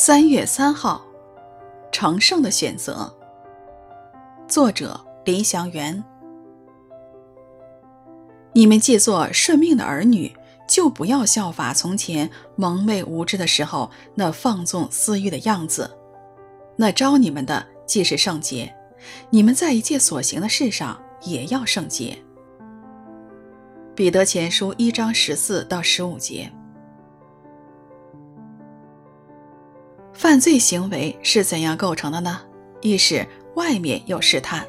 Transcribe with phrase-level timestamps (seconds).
[0.00, 1.04] 三月三号，
[1.90, 3.12] 成圣的选择。
[4.46, 6.04] 作者：林祥元。
[8.52, 10.32] 你们既做顺命的儿女，
[10.68, 15.90] 就不要效法从前蒙昧无知的时候那放纵私欲的样子。
[16.76, 18.72] 那招你们的既是圣洁，
[19.30, 22.16] 你们在一切所行的事上也要圣洁。
[23.96, 26.48] 彼得前书一章十四到十五节。
[30.28, 32.38] 犯罪行为是怎样构成的呢？
[32.82, 34.62] 一是外面有试探，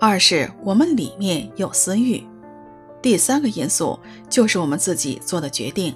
[0.00, 2.26] 二是我们里面有私欲，
[3.02, 5.94] 第三个因素就是我们自己做的决定。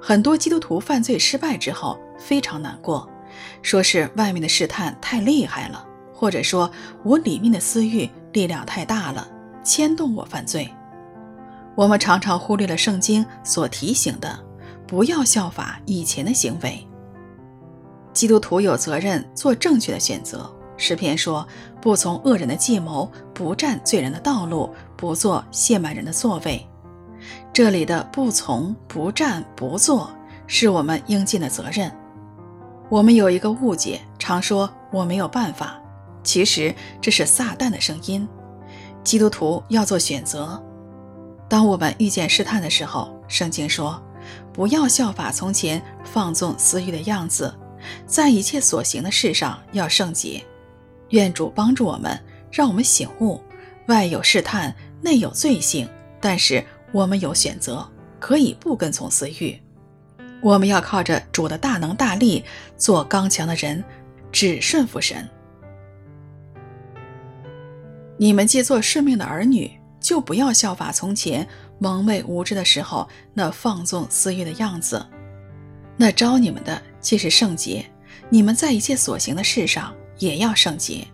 [0.00, 3.10] 很多基督徒犯罪失败之后非常难过，
[3.62, 6.70] 说是外面的试探太厉害了，或者说
[7.02, 9.26] 我里面的私欲力量太大了，
[9.64, 10.70] 牵动我犯罪。
[11.74, 14.38] 我们常常忽略了圣经所提醒的，
[14.86, 16.86] 不要效法以前的行为。
[18.14, 20.50] 基督徒有责任做正确的选择。
[20.76, 21.46] 诗篇说
[21.80, 26.66] ：“不从恶人的计谋，不占罪人的道路，不做亵慢人的座位。”
[27.52, 30.10] 这里的“不从”“不占”“不做”，
[30.48, 31.92] 是我们应尽的责任。
[32.88, 35.80] 我们有一个误解，常说我没有办法，
[36.22, 38.26] 其实这是撒旦的声音。
[39.02, 40.60] 基督徒要做选择。
[41.48, 44.02] 当我们遇见试探的时候，圣经说
[44.52, 47.54] ：“不要效法从前放纵私欲的样子。”
[48.06, 50.44] 在一切所行的事上要圣洁，
[51.10, 52.18] 愿主帮助我们，
[52.50, 53.40] 让我们醒悟，
[53.86, 55.88] 外有试探，内有罪性，
[56.20, 57.86] 但是我们有选择，
[58.18, 59.60] 可以不跟从私欲。
[60.40, 62.44] 我们要靠着主的大能大力，
[62.76, 63.82] 做刚强的人，
[64.30, 65.28] 只顺服神。
[68.16, 75.04] 你们既做顺命的儿女，就不要效法从前蒙昧无知的时候那放纵私欲的样子。
[75.96, 77.84] 那招你们的既是圣洁，
[78.30, 81.06] 你们在一切所行的事上也要圣洁。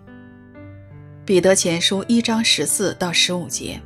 [1.25, 3.77] 彼得前书一章十四到十五节。